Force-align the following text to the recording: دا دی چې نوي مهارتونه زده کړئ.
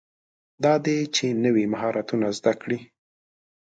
دا 0.63 0.73
دی 0.85 0.97
چې 1.15 1.25
نوي 1.43 1.65
مهارتونه 1.73 2.27
زده 2.37 2.53
کړئ. 2.61 2.79